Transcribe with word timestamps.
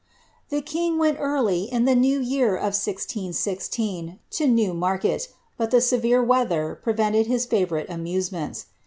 The 0.49 0.63
king 0.63 0.97
went 0.97 1.19
early 1.19 1.65
in 1.65 1.85
the 1.85 1.93
new 1.93 2.19
year 2.19 2.55
of 2.55 2.73
1616 2.73 4.17
to 4.31 4.47
Newmarket, 4.47 5.27
but 5.57 5.69
the 5.69 5.79
severe 5.79 6.23
weather 6.23 6.79
prevented 6.81 7.27
his 7.27 7.45
favourite 7.45 7.87
amusements. 7.87 8.65